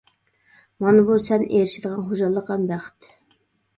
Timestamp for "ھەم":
2.55-2.67